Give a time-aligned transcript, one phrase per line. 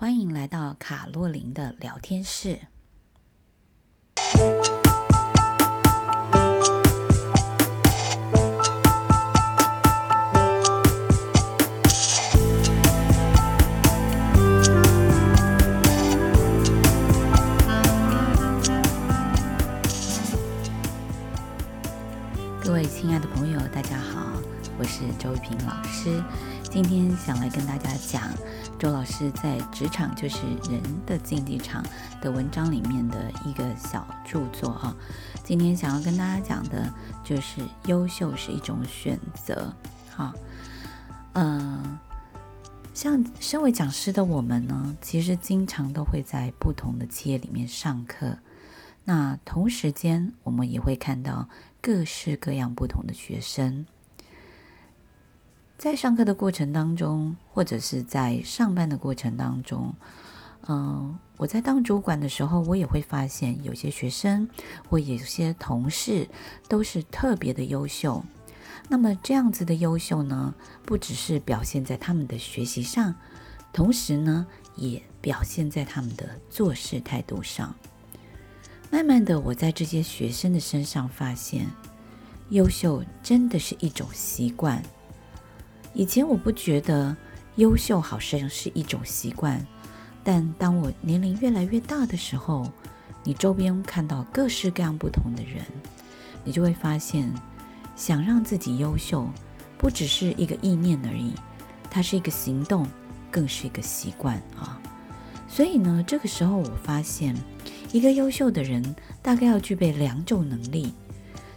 [0.00, 2.60] 欢迎来到卡洛琳的聊天室。
[22.62, 24.40] 各位亲爱的朋友，大家好，
[24.78, 26.22] 我是周玉萍老师。
[26.70, 28.30] 今天想来跟大家讲
[28.78, 30.38] 周老师在《职场就是
[30.70, 31.82] 人的竞技场》
[32.20, 34.94] 的文章里面的一个小著作啊。
[35.42, 36.88] 今天想要跟大家讲的
[37.24, 39.74] 就是优秀是一种选择。
[40.14, 40.32] 好，
[41.32, 41.98] 嗯，
[42.94, 48.38] 像身为讲师的我们呢，其实经常都会在不同的企业里面上课。
[49.04, 51.48] 那同时间，我们也会看到
[51.82, 53.84] 各式各样不同的学生。
[55.78, 59.94] 在上课的过程当中，或者是在上班的过程当中，
[60.66, 64.48] 嗯、我在当主管的时候，我也会发现有些学生
[64.88, 66.28] 或有些同事
[66.68, 68.24] 都是特别的优秀。
[68.88, 70.52] 那么这样子的优秀呢，
[70.84, 73.14] 不只是表现在他们的学习上，
[73.72, 77.72] 同时呢，也表现在他们的做事态度上。
[78.90, 81.68] 慢慢的，我在这些学生的身上发现，
[82.48, 84.82] 优秀真的是一种习惯。
[85.98, 87.14] 以前我不觉得
[87.56, 89.66] 优秀好像是一种习惯，
[90.22, 92.70] 但当我年龄越来越大的时候，
[93.24, 95.60] 你周边看到各式各样不同的人，
[96.44, 97.28] 你就会发现，
[97.96, 99.28] 想让自己优秀，
[99.76, 101.32] 不只是一个意念而已，
[101.90, 102.86] 它是一个行动，
[103.28, 104.80] 更是一个习惯啊。
[105.48, 107.34] 所以呢，这个时候我发现，
[107.90, 110.94] 一个优秀的人大概要具备两种能力。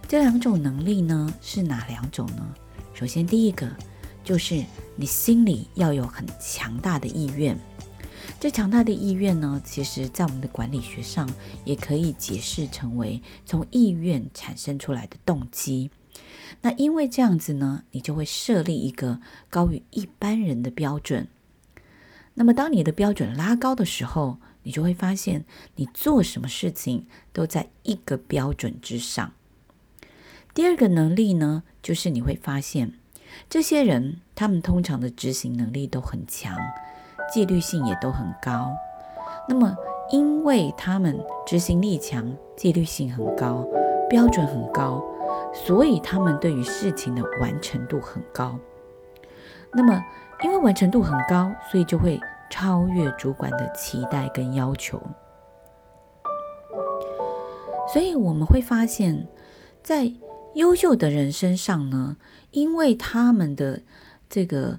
[0.08, 2.44] 这两种能力呢，是哪两种呢？
[2.92, 3.70] 首先，第一个。
[4.24, 4.64] 就是
[4.96, 7.58] 你心里要有很强大的意愿，
[8.38, 11.28] 这强大的意愿呢，其实在我们的管理学上
[11.64, 15.90] 也可以解释成为从意愿产生出来的动机。
[16.60, 21.26] 那因为这样子呢，你就会设立一个高于一般人的标准。
[22.34, 25.44] 那么当你的标准拉高的时候，你就会发现
[25.74, 29.32] 你做什么事情都在一个标准之上。
[30.54, 32.94] 第二个能力呢，就是你会发现。
[33.48, 36.56] 这些人，他们通常的执行能力都很强，
[37.32, 38.70] 纪律性也都很高。
[39.48, 39.76] 那么，
[40.10, 43.66] 因为他们执行力强、纪律性很高、
[44.08, 45.02] 标准很高，
[45.52, 48.58] 所以他们对于事情的完成度很高。
[49.72, 50.00] 那么，
[50.42, 52.20] 因为完成度很高，所以就会
[52.50, 55.00] 超越主管的期待跟要求。
[57.92, 59.26] 所以我们会发现，
[59.82, 60.10] 在
[60.54, 62.16] 优秀的人身上呢，
[62.50, 63.82] 因为他们的
[64.28, 64.78] 这个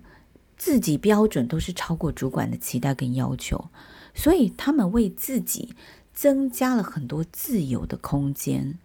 [0.56, 3.70] 自己标准都是超过主管的期待跟要求，
[4.14, 5.74] 所以他们为自己
[6.14, 8.78] 增加了很多自由的空间。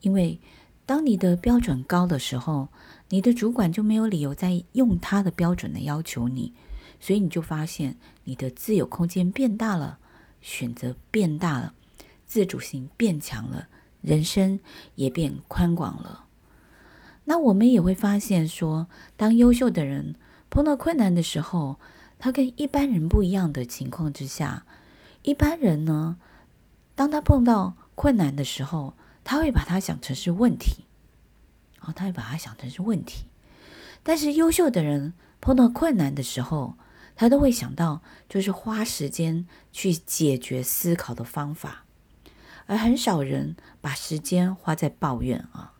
[0.00, 0.40] 因为
[0.84, 2.68] 当你的标准高的时候，
[3.08, 6.52] 你的主管就没有理由再用他的标准来要求你，
[6.98, 9.98] 所以你就发现你的自由空间变大了，
[10.40, 11.72] 选择变大了，
[12.26, 13.68] 自主性变强了，
[14.00, 14.58] 人生
[14.96, 16.24] 也变宽广了。
[17.24, 20.16] 那我们也会发现说，当优秀的人
[20.50, 21.78] 碰到困难的时候，
[22.18, 24.64] 他跟一般人不一样的情况之下，
[25.22, 26.16] 一般人呢，
[26.94, 30.84] 当他碰到困难的时候，他会把它想成是问题，
[31.80, 33.26] 哦，他会把它想成是问题。
[34.02, 36.74] 但是优秀的人碰到困难的时候，
[37.14, 41.84] 他都会想到就是花时间去解决思考的方法，
[42.66, 45.74] 而很少人把时间花在抱怨啊。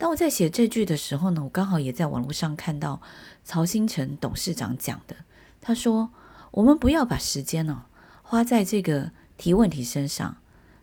[0.00, 3.02] 当我在写这句的时候呢，我刚好也在网络上看到
[3.44, 5.14] 曹兴诚董事长讲的。
[5.60, 6.10] 他说
[6.52, 7.84] ：“我们不要把时间呢
[8.22, 10.38] 花在这个提问题身上，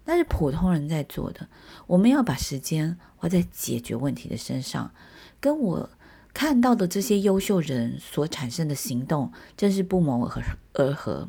[0.05, 1.47] 那是普通人在做的。
[1.88, 4.91] 我们要把时间花在解决问题的身上。
[5.39, 5.89] 跟我
[6.31, 10.29] 看到的这些优秀人所产生的行动，真是不谋
[10.73, 11.28] 而合。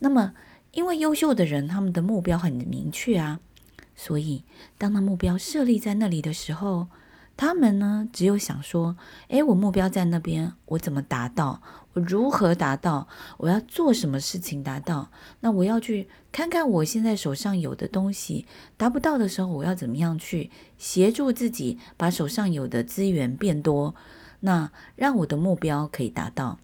[0.00, 0.34] 那么，
[0.72, 3.40] 因为优秀的人他们的目标很明确啊。”
[3.94, 4.44] 所以，
[4.78, 6.88] 当他目标设立在那里的时候，
[7.36, 8.96] 他们呢，只有想说
[9.28, 11.62] ：“诶，我目标在那边，我怎么达到？
[11.94, 13.08] 我如何达到？
[13.38, 15.10] 我要做什么事情达到？
[15.40, 18.46] 那我要去看看我现在手上有的东西
[18.76, 23.94] 达不到的时候，我要怎么样去协助自己把手上有的资源变多？
[24.40, 26.58] 那让我的目标可以达到，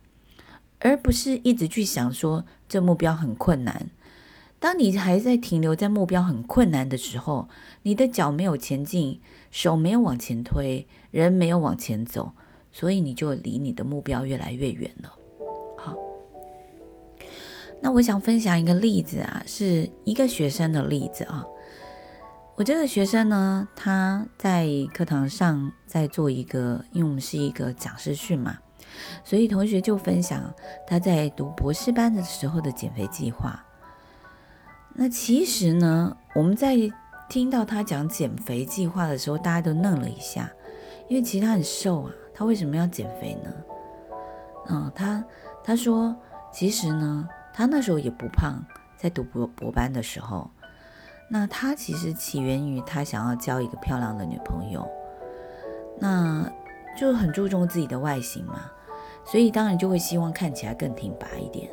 [0.80, 3.90] 而不是一直去想说这目标很困难。”
[4.60, 7.48] 当你还在停留在目标很困难的时候，
[7.82, 9.20] 你的脚没有前进，
[9.52, 12.32] 手没有往前推，人没有往前走，
[12.72, 15.12] 所以你就离你的目标越来越远了。
[15.76, 15.94] 好，
[17.80, 21.46] 那我想分享一个例子啊，是一个学生的例子啊。
[22.56, 28.58] 我这个学生呢，他在课堂上在做一个，因为我们是一个讲师训嘛，
[29.22, 30.52] 所以同学就分享
[30.84, 33.64] 他在读博士班的时候的减肥计划。
[34.94, 36.76] 那其实呢，我们在
[37.28, 40.50] 听到他讲减肥计划的时候，大家都愣了一下，
[41.08, 43.52] 因为其实他很瘦啊，他为什么要减肥呢？
[44.68, 45.24] 嗯，他
[45.62, 46.14] 他说，
[46.52, 48.62] 其实呢，他那时候也不胖，
[48.96, 50.50] 在读博博班的时候。
[51.30, 54.88] 那他其实起源于他想要交一个漂亮的女朋友，
[56.00, 56.50] 那
[56.98, 58.62] 就很注重自己的外形嘛，
[59.26, 61.70] 所以当然就会希望看起来更挺拔一点。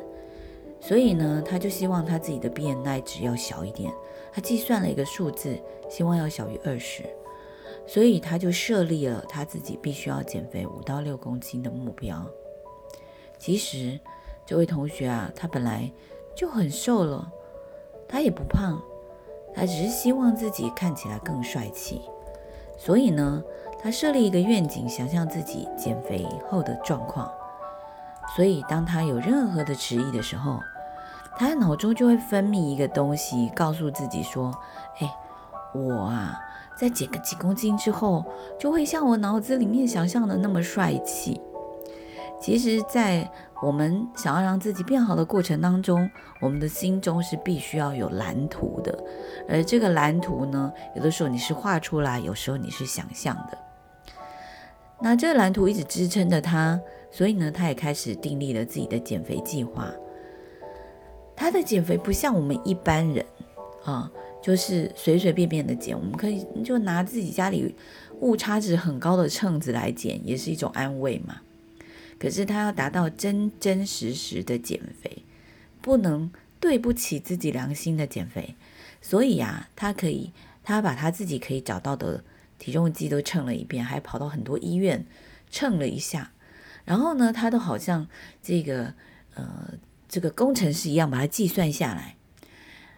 [0.86, 3.92] 所以呢，他就希望他自己的 BMI 值要小一点，
[4.32, 5.58] 他计算了一个数字，
[5.90, 7.02] 希望要小于二十，
[7.88, 12.24] 所以他就设立了他自己必须要减肥五到六公斤的目标。
[13.36, 13.98] 其实
[14.46, 15.90] 这位同学啊，他本来
[16.36, 17.32] 就很瘦了，
[18.08, 18.80] 他也不胖。
[19.52, 22.00] 他只是希望自己看起来更帅气，
[22.78, 23.42] 所以呢，
[23.82, 27.28] 他设立一个愿景，想象自己减肥后的状况。
[28.36, 30.60] 所以，当他有任何的迟疑的时候，
[31.38, 34.52] 他的脑中就会分泌一个东西，告诉自己说
[35.00, 35.14] ：“哎，
[35.74, 36.40] 我啊，
[36.78, 38.24] 在减个几公斤之后，
[38.58, 41.40] 就会像我脑子里面想象的那么帅气。”
[42.40, 43.30] 其实，在
[43.62, 46.08] 我们想要让自己变好的过程当中，
[46.40, 48.98] 我们的心中是必须要有蓝图的。
[49.48, 53.58] 而这个蓝图呢，有的时候你是画出来，有时候你是想象的。
[55.00, 56.78] 那这个蓝图一直支撑着他，
[57.10, 59.90] 所以呢，他也开始订立了自己的减肥计划。
[61.36, 63.24] 他的减肥不像我们一般人
[63.84, 64.10] 啊，
[64.42, 65.96] 就是随随便便的减。
[65.96, 67.74] 我们可以就拿自己家里
[68.20, 71.42] 误差值很高的秤子来减，也是一种安慰嘛。
[72.18, 75.22] 可是他要达到真真实实的减肥，
[75.82, 78.54] 不能对不起自己良心的减肥，
[79.02, 80.32] 所以呀，他可以，
[80.64, 82.24] 他把他自己可以找到的
[82.58, 85.04] 体重计都称了一遍，还跑到很多医院
[85.50, 86.32] 称了一下，
[86.86, 88.08] 然后呢，他都好像
[88.42, 88.94] 这个
[89.34, 89.74] 呃
[90.16, 92.16] 这个工程师一样，把它计算下来，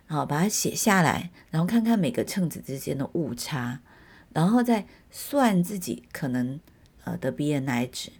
[0.07, 3.81] 好，把它写下来，然后看看每个秤子之间的误差，
[4.33, 6.61] 然后再算自己可能
[7.03, 8.13] 呃的 BMI 值。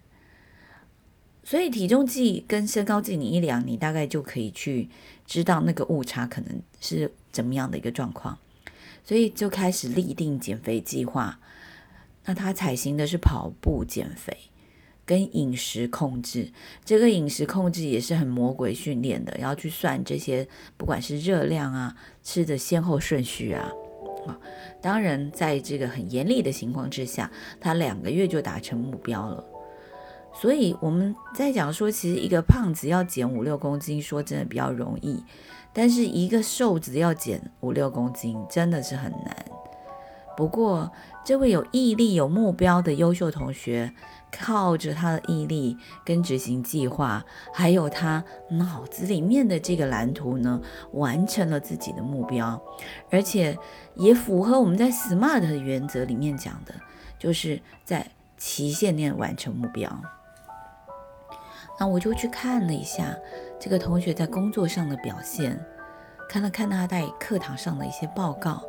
[1.45, 4.89] 所以体重计跟身高计你一量，你大概就可以去
[5.25, 8.37] 知道那个误差可能是怎么样的一个状况。
[9.05, 11.39] 所以就开始立定减肥计划。
[12.25, 14.37] 那他采行的是跑步减肥
[15.09, 16.51] 跟饮食控制。
[16.85, 20.47] 这个饮食控制也是很魔鬼训练的，要去算这些，
[20.77, 23.71] 不管是热量啊、吃的先后顺序啊。
[24.27, 24.37] 啊，
[24.79, 29.43] 当然在这个很严厉的情况之下，他两个月就达成目标了。
[30.31, 35.23] 所以我们在讲说，其实一个胖子要减五六公斤，说真的比较容易；
[35.73, 39.45] 但是一个瘦子要减五六公斤，真的是很难。
[40.37, 40.89] 不过，
[41.25, 43.91] 这位有毅力、有目标的优秀同学，
[44.31, 50.61] 靠着他的毅力跟执行计划，还有他脑子里面的这个蓝图呢，
[50.93, 52.61] 完成了自己的目标，
[53.09, 53.57] 而且
[53.95, 56.73] 也符合我们在 SMART 原则里面讲的，
[57.17, 59.89] 就是在期限内完成目标。
[61.79, 63.15] 那我就去看了一下
[63.59, 65.57] 这个同学在工作上的表现，
[66.27, 68.61] 看了看他在课堂上的一些报告，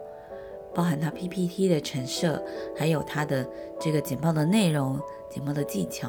[0.75, 2.43] 包含他 PPT 的陈设，
[2.77, 3.49] 还有他的
[3.81, 6.09] 这个简报的内容、简报的技巧，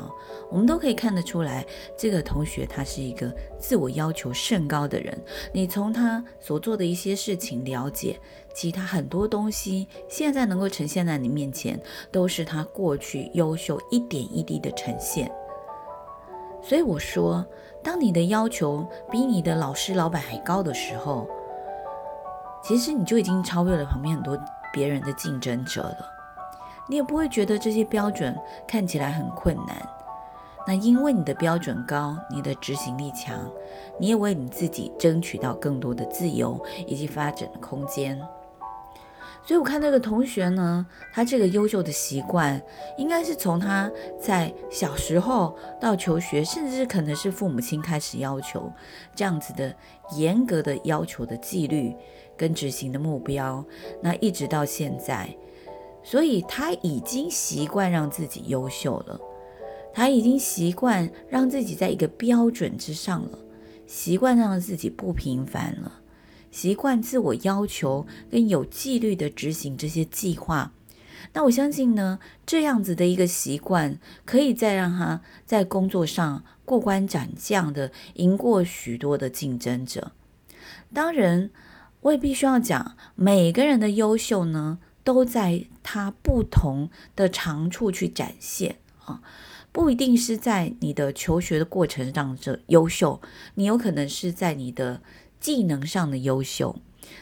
[0.50, 1.66] 我们都可以看得出来，
[1.98, 5.18] 这个同学他是一个自我要求甚高的人。
[5.52, 8.20] 你从他所做的一些事情了解，
[8.54, 15.32] 其他很多东西现在能够呈现在你面前，都是他过去优秀一点一滴的呈现。
[16.64, 17.44] 所以我说，
[17.84, 21.28] 当你的要求比你的老师、老板还高的时候，
[22.64, 24.38] 其实你就已经超越了旁边很多
[24.72, 25.98] 别人的竞争者了。
[26.88, 28.38] 你也不会觉得这些标准
[28.68, 29.76] 看起来很困难。
[30.68, 33.50] 那因为你的标准高，你的执行力强，
[34.00, 38.20] 你也为你自己争取到更多的自由以及发展的空间。
[39.44, 42.62] 所以我看这个同学呢，他这个优秀的习惯，
[42.96, 43.90] 应该是从他
[44.20, 48.72] 在小时候到求学，甚至可能是父母亲开始要求
[49.16, 49.74] 这样子的
[50.16, 51.96] 严格的要求的纪律
[52.42, 53.64] 跟执行的目标，
[54.02, 55.38] 那一直到现在，
[56.02, 59.22] 所以他已经习惯让自己优秀了，
[59.94, 63.38] 他已经习惯让自己在一个标准之上了，
[63.86, 66.02] 习惯让自己不平凡了。
[66.50, 70.74] 习惯自我要求跟有纪律的执行这些计划，
[71.34, 80.14] 那我相信呢，这样子的一个习惯，可以再让他在工作上过关斩将的赢过许多的竞争者。
[80.94, 81.50] 当然，
[82.02, 89.22] 我也必须要讲，每个人的优秀呢，都在他不同的长处去展现啊，
[89.72, 93.22] 不一定是在你的求学的过程上这优秀，
[93.56, 95.02] 你有可能是在你的
[95.40, 96.80] 技能上的优秀，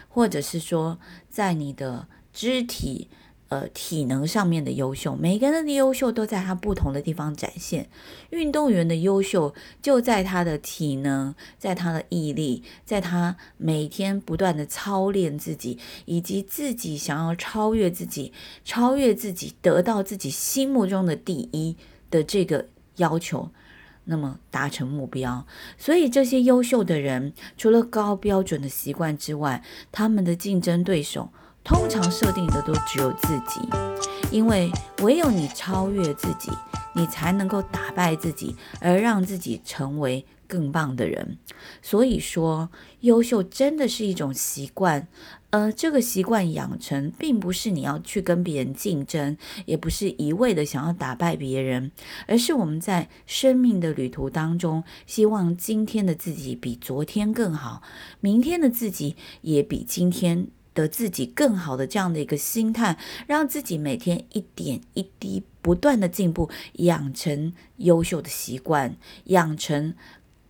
[0.07, 3.09] 或者是说在你的肢体。
[3.49, 7.89] 呃，体能上面的优秀，每个人的优秀都在他不同的地方展现。
[8.29, 18.31] 运动员的优秀就在他的体能，在他的毅力，在他每天不断的操练自己，以及自己想要超越自己，
[18.63, 21.75] 超越自己，得到自己心目中的第一
[22.11, 23.49] 的这个要求，
[24.03, 25.47] 那么达成目标。
[25.75, 31.31] 所以这些优秀的人，除了高标准的习惯之外，他们的竞争对手。
[31.63, 33.59] 通常设定的都只有自己，
[34.31, 36.51] 因为唯有你超越自己，
[36.93, 41.37] 你才能够打败自己，而让自己成为更棒的人。
[41.81, 42.69] 所以说，
[43.01, 45.07] 优秀真的是一种习惯，
[45.51, 51.91] 而这个习惯养成，并不是你要去跟别人竞争，也不是一味的想要打败别人，
[52.27, 57.83] 而是我们在生命的旅途当中，希望今天的自己比昨天更好，
[58.21, 60.47] 明天的自己也比今天。
[60.79, 68.95] 得自己更好的这样的一个心态，让自己每天一点一滴不断的进步，养成优秀的习惯，
[69.25, 69.93] 养成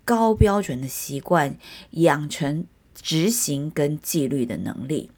[0.06, 1.58] 高标准的习惯，
[1.92, 5.10] 养成执行跟纪律的能力。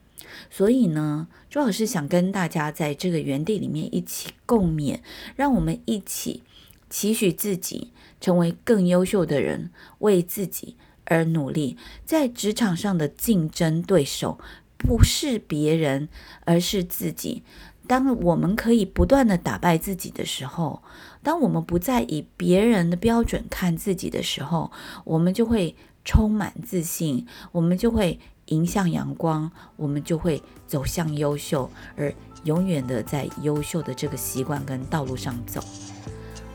[0.50, 5.00] 所以呢，朱老师想跟大家在这个园地里面一起共勉，
[5.36, 6.42] 让我们一起
[6.88, 11.76] 期许自己成为更优秀的人，为自己而努力，
[12.06, 14.38] 在职场上的竞争对手。
[14.82, 16.08] 不是别人，
[16.44, 17.42] 而是自己。
[17.86, 20.82] 当我们可以不断的打败自己的时候，
[21.22, 24.70] 当我们不再以别人的标准看自己的时候，
[25.04, 25.74] 我们就会
[26.04, 35.62] 充满自信，我们就会迎向阳光，我们就会走向优秀，而永远的在优秀的这个习惯跟道路上走。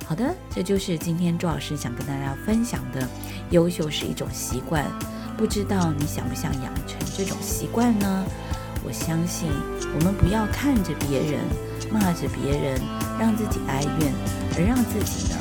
[0.06, 3.08] 好的，这就是今天朱老师想跟大家分享的，
[3.52, 4.90] 优秀是一种习惯。
[5.38, 8.25] 不知道你想不想养成这种习惯呢？
[8.84, 9.50] 我相信
[9.94, 11.41] 我们不要看着别人，
[11.91, 12.82] 骂着别人，
[13.20, 14.12] 让自己哀怨，
[14.58, 15.38] 而让自己呢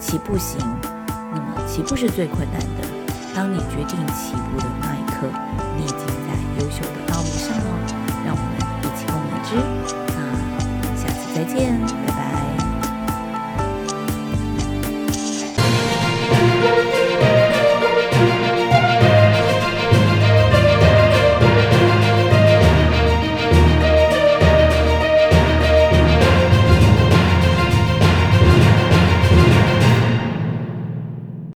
[0.00, 0.58] 起步行。
[1.06, 2.88] 那么起步是最困难的。
[3.34, 5.28] 当你决定起步的那一刻，
[5.76, 5.84] 你